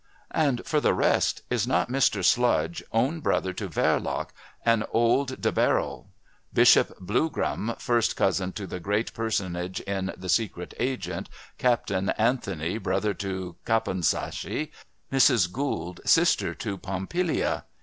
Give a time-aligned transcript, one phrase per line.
[0.33, 4.29] And for the rest, is not Mr Sludge own brother to Verloc
[4.65, 6.07] and old De Barrel?
[6.51, 11.29] Bishop Blougram first cousin to the great Personage in The Secret Agent,
[11.59, 14.71] Captain Anthony brother to Caponsacchi,
[15.13, 17.65] Mrs Gould sister to Pompilia?